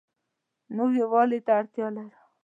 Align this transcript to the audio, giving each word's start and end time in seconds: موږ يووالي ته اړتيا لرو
موږ 0.75 0.91
يووالي 1.01 1.39
ته 1.45 1.51
اړتيا 1.59 1.87
لرو 1.95 2.21